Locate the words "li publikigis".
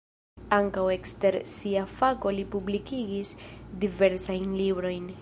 2.39-3.37